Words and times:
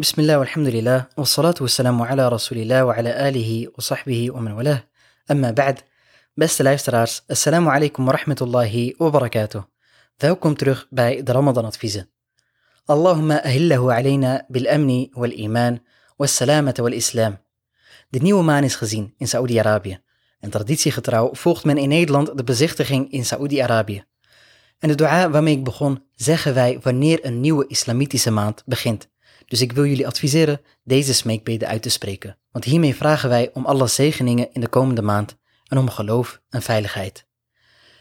بسم 0.00 0.20
الله 0.20 0.38
والحمد 0.38 0.66
لله 0.66 1.06
والصلاة 1.16 1.54
والسلام 1.60 2.02
على 2.02 2.28
رسول 2.28 2.58
الله 2.58 2.84
وعلى 2.84 3.28
آله 3.28 3.68
وصحبه 3.78 4.30
ومن 4.30 4.52
والاه 4.52 4.84
أما 5.30 5.50
بعد 5.50 5.78
Beste 6.40 6.62
luisteraars, 6.62 7.22
assalamu 7.28 7.70
alaikum 7.70 8.06
wa 8.06 8.12
rahmatullahi 8.12 8.94
wa 8.98 9.10
barakatuh. 9.10 9.62
Welkom 10.16 10.54
terug 10.56 10.86
bij 10.90 11.22
de 11.22 11.32
Ramadan 11.32 11.64
adviezen. 11.64 12.08
Allahumma 12.84 13.42
ahillahu 13.42 13.90
alayna 13.90 14.44
bil 14.48 14.68
amni 14.68 15.10
wal 15.12 15.32
iman 15.32 15.80
was 16.16 16.36
salamata 16.36 16.82
wal 16.82 16.92
islam. 16.92 17.38
De 18.08 18.18
nieuwe 18.18 18.42
maan 18.42 18.64
is 18.64 18.76
gezien 18.76 19.14
in 19.16 19.28
Saoedi-Arabië. 19.28 20.00
En 20.40 20.50
traditiegetrouw 20.50 21.34
volgt 21.34 21.64
men 21.64 21.76
in 21.76 21.88
Nederland 21.88 22.36
de 22.36 22.44
bezichtiging 22.44 23.12
in 23.12 23.24
Saoedi-Arabië. 23.24 24.04
En 24.78 24.88
de 24.88 24.94
dua 24.94 25.30
waarmee 25.30 25.56
ik 25.56 25.64
begon, 25.64 26.04
zeggen 26.14 26.54
wij 26.54 26.78
wanneer 26.82 27.24
een 27.24 27.40
nieuwe 27.40 27.66
islamitische 27.66 28.30
maand 28.30 28.62
begint. 28.66 29.08
Dus 29.46 29.60
ik 29.60 29.72
wil 29.72 29.84
jullie 29.84 30.06
adviseren 30.06 30.60
deze 30.84 31.14
smeekbede 31.14 31.66
uit 31.66 31.82
te 31.82 31.88
spreken. 31.88 32.38
Want 32.50 32.64
hiermee 32.64 32.94
vragen 32.94 33.28
wij 33.28 33.50
om 33.52 33.66
alle 33.66 33.86
zegeningen 33.86 34.52
in 34.52 34.60
de 34.60 34.68
komende 34.68 35.02
maand 35.02 35.36
en 35.64 35.78
om 35.78 35.90
geloof 35.90 36.40
en 36.50 36.62
veiligheid. 36.62 37.26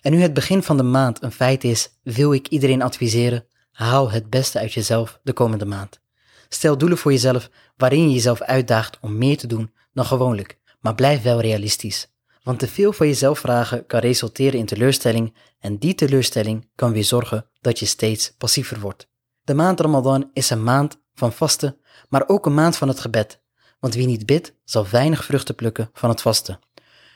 En 0.00 0.12
nu 0.12 0.20
het 0.20 0.34
begin 0.34 0.62
van 0.62 0.76
de 0.76 0.82
maand 0.82 1.22
een 1.22 1.32
feit 1.32 1.64
is, 1.64 1.98
wil 2.02 2.32
ik 2.32 2.48
iedereen 2.48 2.82
adviseren, 2.82 3.46
haal 3.70 4.10
het 4.10 4.30
beste 4.30 4.58
uit 4.58 4.72
jezelf 4.72 5.20
de 5.22 5.32
komende 5.32 5.66
maand. 5.66 6.00
Stel 6.48 6.78
doelen 6.78 6.98
voor 6.98 7.12
jezelf 7.12 7.50
waarin 7.76 8.08
je 8.08 8.14
jezelf 8.14 8.40
uitdaagt 8.40 8.98
om 9.00 9.18
meer 9.18 9.36
te 9.36 9.46
doen 9.46 9.72
dan 9.92 10.04
gewoonlijk, 10.04 10.58
maar 10.80 10.94
blijf 10.94 11.22
wel 11.22 11.40
realistisch. 11.40 12.08
Want 12.42 12.58
te 12.58 12.68
veel 12.68 12.92
van 12.92 13.06
jezelf 13.06 13.38
vragen 13.38 13.86
kan 13.86 14.00
resulteren 14.00 14.58
in 14.58 14.66
teleurstelling 14.66 15.34
en 15.58 15.78
die 15.78 15.94
teleurstelling 15.94 16.68
kan 16.74 16.92
weer 16.92 17.04
zorgen 17.04 17.46
dat 17.60 17.78
je 17.78 17.86
steeds 17.86 18.34
passiever 18.38 18.80
wordt. 18.80 19.08
De 19.44 19.54
maand 19.54 19.80
Ramadan 19.80 20.30
is 20.32 20.50
een 20.50 20.62
maand 20.62 21.00
van 21.20 21.32
vasten, 21.32 21.76
maar 22.08 22.28
ook 22.28 22.46
een 22.46 22.54
maand 22.54 22.76
van 22.76 22.88
het 22.88 23.00
gebed. 23.00 23.40
Want 23.80 23.94
wie 23.94 24.06
niet 24.06 24.26
bidt, 24.26 24.54
zal 24.64 24.86
weinig 24.90 25.24
vruchten 25.24 25.54
plukken 25.54 25.90
van 25.92 26.08
het 26.08 26.20
vasten. 26.20 26.58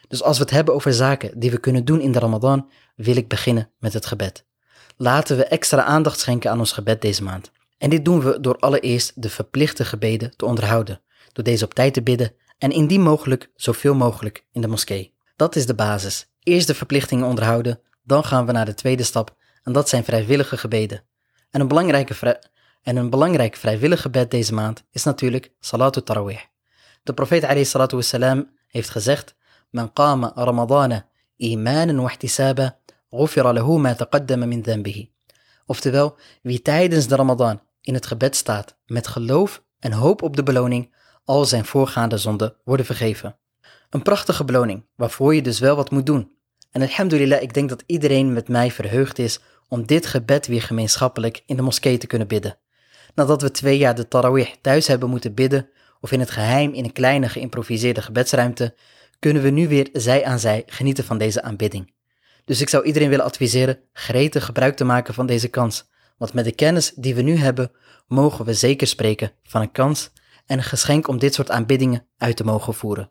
Dus 0.08 0.22
als 0.22 0.36
we 0.36 0.42
het 0.42 0.52
hebben 0.52 0.74
over 0.74 0.92
zaken 0.92 1.40
die 1.40 1.50
we 1.50 1.58
kunnen 1.58 1.84
doen 1.84 2.00
in 2.00 2.12
de 2.12 2.18
Ramadan, 2.18 2.70
wil 2.96 3.16
ik 3.16 3.28
beginnen 3.28 3.70
met 3.78 3.92
het 3.92 4.06
gebed. 4.06 4.44
Laten 4.96 5.36
we 5.36 5.44
extra 5.44 5.82
aandacht 5.82 6.18
schenken 6.18 6.50
aan 6.50 6.58
ons 6.58 6.72
gebed 6.72 7.02
deze 7.02 7.22
maand. 7.22 7.50
En 7.78 7.90
dit 7.90 8.04
doen 8.04 8.20
we 8.20 8.40
door 8.40 8.58
allereerst 8.58 9.22
de 9.22 9.30
verplichte 9.30 9.84
gebeden 9.84 10.36
te 10.36 10.44
onderhouden, 10.44 11.00
door 11.32 11.44
deze 11.44 11.64
op 11.64 11.74
tijd 11.74 11.94
te 11.94 12.02
bidden 12.02 12.32
en 12.58 12.70
indien 12.70 13.00
mogelijk 13.00 13.50
zoveel 13.54 13.94
mogelijk 13.94 14.44
in 14.52 14.60
de 14.60 14.68
moskee. 14.68 15.14
Dat 15.36 15.56
is 15.56 15.66
de 15.66 15.74
basis. 15.74 16.26
Eerst 16.42 16.66
de 16.66 16.74
verplichtingen 16.74 17.26
onderhouden, 17.26 17.80
dan 18.02 18.24
gaan 18.24 18.46
we 18.46 18.52
naar 18.52 18.64
de 18.64 18.74
tweede 18.74 19.02
stap 19.02 19.36
en 19.62 19.72
dat 19.72 19.88
zijn 19.88 20.04
vrijwillige 20.04 20.56
gebeden. 20.56 21.02
En 21.50 21.60
een 21.60 21.68
belangrijke, 21.68 22.14
en 22.84 22.96
een 22.96 23.10
belangrijk 23.10 23.56
vrijwillig 23.56 24.00
gebed 24.00 24.30
deze 24.30 24.54
maand 24.54 24.84
is 24.90 25.04
natuurlijk 25.04 25.52
Salat 25.60 26.06
tarawih 26.06 26.40
De 27.02 27.12
profeet 27.12 27.44
alayhi 27.44 28.44
heeft 28.66 28.90
gezegd, 28.90 29.34
Man 29.70 29.92
qama 29.92 30.32
ramadana 30.34 31.08
wa 31.38 33.52
lahu 33.52 33.78
ma 33.78 33.94
taqaddama 33.94 34.46
min 34.46 34.62
dhanbihi. 34.62 35.12
Oftewel, 35.66 36.16
wie 36.42 36.62
tijdens 36.62 37.06
de 37.06 37.16
ramadan 37.16 37.60
in 37.80 37.94
het 37.94 38.06
gebed 38.06 38.36
staat 38.36 38.76
met 38.86 39.06
geloof 39.06 39.62
en 39.78 39.92
hoop 39.92 40.22
op 40.22 40.36
de 40.36 40.42
beloning, 40.42 40.94
al 41.24 41.44
zijn 41.44 41.64
voorgaande 41.64 42.18
zonden 42.18 42.56
worden 42.64 42.86
vergeven. 42.86 43.36
Een 43.90 44.02
prachtige 44.02 44.44
beloning, 44.44 44.86
waarvoor 44.96 45.34
je 45.34 45.42
dus 45.42 45.58
wel 45.58 45.76
wat 45.76 45.90
moet 45.90 46.06
doen. 46.06 46.32
En 46.70 46.82
alhamdulillah, 46.82 47.42
ik 47.42 47.54
denk 47.54 47.68
dat 47.68 47.82
iedereen 47.86 48.32
met 48.32 48.48
mij 48.48 48.70
verheugd 48.70 49.18
is 49.18 49.40
om 49.68 49.86
dit 49.86 50.06
gebed 50.06 50.46
weer 50.46 50.62
gemeenschappelijk 50.62 51.42
in 51.46 51.56
de 51.56 51.62
moskee 51.62 51.98
te 51.98 52.06
kunnen 52.06 52.28
bidden. 52.28 52.58
Nadat 53.14 53.42
we 53.42 53.50
twee 53.50 53.78
jaar 53.78 53.94
de 53.94 54.08
tarawih 54.08 54.48
thuis 54.60 54.86
hebben 54.86 55.10
moeten 55.10 55.34
bidden, 55.34 55.68
of 56.00 56.12
in 56.12 56.20
het 56.20 56.30
geheim 56.30 56.72
in 56.72 56.84
een 56.84 56.92
kleine 56.92 57.28
geïmproviseerde 57.28 58.02
gebedsruimte, 58.02 58.74
kunnen 59.18 59.42
we 59.42 59.50
nu 59.50 59.68
weer 59.68 59.88
zij 59.92 60.24
aan 60.24 60.38
zij 60.38 60.62
genieten 60.66 61.04
van 61.04 61.18
deze 61.18 61.42
aanbidding. 61.42 61.92
Dus 62.44 62.60
ik 62.60 62.68
zou 62.68 62.84
iedereen 62.84 63.08
willen 63.08 63.24
adviseren 63.24 63.78
gretig 63.92 64.44
gebruik 64.44 64.76
te 64.76 64.84
maken 64.84 65.14
van 65.14 65.26
deze 65.26 65.48
kans, 65.48 65.90
want 66.16 66.32
met 66.32 66.44
de 66.44 66.52
kennis 66.52 66.92
die 66.94 67.14
we 67.14 67.22
nu 67.22 67.36
hebben, 67.36 67.72
mogen 68.06 68.44
we 68.44 68.54
zeker 68.54 68.86
spreken 68.86 69.32
van 69.42 69.60
een 69.60 69.72
kans 69.72 70.10
en 70.46 70.58
een 70.58 70.64
geschenk 70.64 71.08
om 71.08 71.18
dit 71.18 71.34
soort 71.34 71.50
aanbiddingen 71.50 72.06
uit 72.16 72.36
te 72.36 72.44
mogen 72.44 72.74
voeren. 72.74 73.10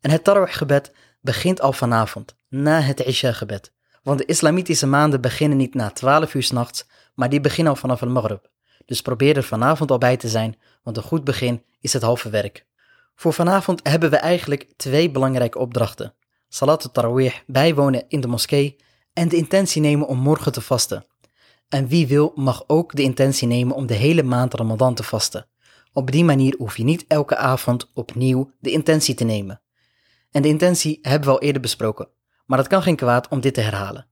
En 0.00 0.10
het 0.10 0.24
Tarawih-gebed 0.24 0.92
begint 1.20 1.60
al 1.60 1.72
vanavond, 1.72 2.36
na 2.48 2.80
het 2.80 3.00
Isha-gebed. 3.00 3.72
Want 4.02 4.18
de 4.18 4.24
islamitische 4.24 4.86
maanden 4.86 5.20
beginnen 5.20 5.58
niet 5.58 5.74
na 5.74 5.90
12 5.90 6.34
uur 6.34 6.42
s'nachts, 6.42 6.86
maar 7.14 7.28
die 7.28 7.40
beginnen 7.40 7.72
al 7.72 7.78
vanaf 7.78 8.00
het 8.00 8.08
Maghrib. 8.08 8.52
Dus 8.86 9.02
probeer 9.02 9.36
er 9.36 9.42
vanavond 9.42 9.90
al 9.90 9.98
bij 9.98 10.16
te 10.16 10.28
zijn, 10.28 10.56
want 10.82 10.96
een 10.96 11.02
goed 11.02 11.24
begin 11.24 11.62
is 11.80 11.92
het 11.92 12.02
halve 12.02 12.30
werk. 12.30 12.66
Voor 13.14 13.32
vanavond 13.32 13.80
hebben 13.82 14.10
we 14.10 14.16
eigenlijk 14.16 14.72
twee 14.76 15.10
belangrijke 15.10 15.58
opdrachten. 15.58 16.14
Salat 16.48 16.88
tarawih 16.92 17.34
bijwonen 17.46 18.04
in 18.08 18.20
de 18.20 18.28
moskee 18.28 18.76
en 19.12 19.28
de 19.28 19.36
intentie 19.36 19.80
nemen 19.80 20.06
om 20.06 20.18
morgen 20.18 20.52
te 20.52 20.60
vasten. 20.60 21.06
En 21.68 21.88
wie 21.88 22.06
wil 22.06 22.32
mag 22.34 22.64
ook 22.66 22.94
de 22.94 23.02
intentie 23.02 23.46
nemen 23.48 23.76
om 23.76 23.86
de 23.86 23.94
hele 23.94 24.22
maand 24.22 24.54
Ramadan 24.54 24.94
te 24.94 25.02
vasten. 25.02 25.46
Op 25.92 26.10
die 26.10 26.24
manier 26.24 26.54
hoef 26.58 26.76
je 26.76 26.84
niet 26.84 27.04
elke 27.08 27.36
avond 27.36 27.90
opnieuw 27.94 28.50
de 28.60 28.70
intentie 28.70 29.14
te 29.14 29.24
nemen. 29.24 29.62
En 30.30 30.42
de 30.42 30.48
intentie 30.48 30.98
hebben 31.02 31.28
we 31.28 31.34
al 31.34 31.42
eerder 31.42 31.62
besproken, 31.62 32.08
maar 32.46 32.58
het 32.58 32.66
kan 32.66 32.82
geen 32.82 32.96
kwaad 32.96 33.28
om 33.28 33.40
dit 33.40 33.54
te 33.54 33.60
herhalen. 33.60 34.06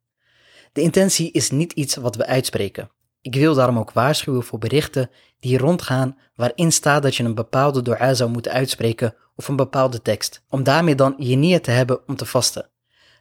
De 0.72 0.81
intentie 0.81 1.33
is 1.33 1.50
niet 1.50 1.72
iets 1.72 1.97
wat 1.97 2.16
we 2.16 2.27
uitspreken. 2.27 2.91
Ik 3.22 3.34
wil 3.34 3.55
daarom 3.55 3.78
ook 3.78 3.93
waarschuwen 3.93 4.43
voor 4.43 4.59
berichten 4.59 5.10
die 5.41 5.59
rondgaan 5.59 6.19
waarin 6.34 6.72
staat 6.72 7.03
dat 7.03 7.16
je 7.16 7.25
een 7.25 7.34
bepaalde 7.34 7.83
dua 7.83 8.15
zou 8.15 8.31
moeten 8.31 8.53
uitspreken 8.53 9.15
of 9.37 9.49
een 9.49 9.56
bepaalde 9.56 10.03
tekst, 10.03 10.44
om 10.49 10.62
daarmee 10.62 10.94
dan 10.94 11.15
je 11.19 11.37
niet 11.37 11.65
te 11.65 11.71
hebben 11.71 12.09
om 12.09 12.16
te 12.16 12.27
vasten. 12.27 12.71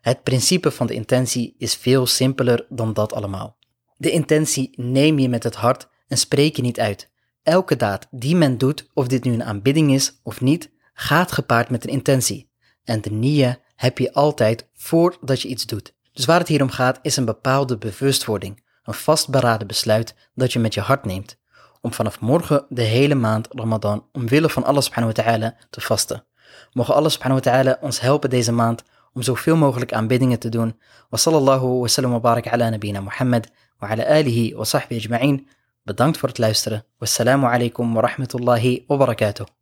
Het 0.01 0.23
principe 0.23 0.71
van 0.71 0.87
de 0.87 0.93
intentie 0.93 1.55
is 1.57 1.75
veel 1.75 2.05
simpeler 2.05 2.65
dan 2.69 2.93
dat 2.93 3.13
allemaal. 3.13 3.57
De 3.97 4.11
intentie 4.11 4.69
neem 4.75 5.19
je 5.19 5.29
met 5.29 5.43
het 5.43 5.55
hart 5.55 5.87
en 6.07 6.17
spreek 6.17 6.55
je 6.55 6.61
niet 6.61 6.79
uit. 6.79 7.09
Elke 7.43 7.75
daad 7.75 8.07
die 8.11 8.35
men 8.35 8.57
doet, 8.57 8.89
of 8.93 9.07
dit 9.07 9.23
nu 9.23 9.33
een 9.33 9.43
aanbidding 9.43 9.93
is 9.93 10.19
of 10.23 10.41
niet, 10.41 10.71
gaat 10.93 11.31
gepaard 11.31 11.69
met 11.69 11.83
een 11.83 11.89
intentie. 11.89 12.49
En 12.83 13.01
de 13.01 13.11
nia 13.11 13.59
heb 13.75 13.97
je 13.97 14.13
altijd 14.13 14.69
voordat 14.73 15.41
je 15.41 15.47
iets 15.47 15.65
doet. 15.65 15.95
Dus 16.13 16.25
waar 16.25 16.39
het 16.39 16.47
hier 16.47 16.61
om 16.61 16.69
gaat 16.69 16.99
is 17.01 17.17
een 17.17 17.25
bepaalde 17.25 17.77
bewustwording, 17.77 18.63
een 18.83 18.93
vastberaden 18.93 19.67
besluit 19.67 20.15
dat 20.33 20.53
je 20.53 20.59
met 20.59 20.73
je 20.73 20.81
hart 20.81 21.05
neemt, 21.05 21.37
om 21.81 21.93
vanaf 21.93 22.19
morgen 22.19 22.65
de 22.69 22.81
hele 22.81 23.15
maand 23.15 23.47
Ramadan 23.49 24.05
omwille 24.11 24.49
van 24.49 24.63
Allah 24.63 24.81
subhanahu 24.81 25.13
wa 25.15 25.23
ta'ala 25.23 25.55
te 25.69 25.81
vasten. 25.81 26.25
Mogen 26.73 26.95
Allah 26.95 27.09
subhanahu 27.09 27.41
wa 27.43 27.51
ta'ala 27.51 27.77
ons 27.81 27.99
helpen 27.99 28.29
deze 28.29 28.51
maand 28.51 28.83
om 29.13 29.21
zoveel 29.21 29.55
mogelijk 29.55 29.93
aanbiddingen 29.93 30.39
te 30.39 30.49
doen. 30.49 30.79
Wa 31.09 31.17
sallallahu 31.17 31.79
wa 31.79 31.87
sallam 31.87 32.11
wa 32.11 32.19
barak 32.19 32.47
ala 32.47 32.69
nabina 32.69 33.01
Muhammad 33.01 33.51
wa 33.79 33.87
ala 33.87 34.05
alihi 34.05 34.55
wa 34.55 34.63
sahbihi 34.63 34.99
ajma'in. 34.99 35.47
Bedankt 35.83 36.17
voor 36.17 36.29
het 36.29 36.37
luisteren. 36.37 36.85
Wassalamu 36.97 37.45
alaikum 37.45 37.93
wa 37.93 38.01
rahmatullahi 38.01 38.83
wa 38.87 38.97
barakatuh. 38.97 39.60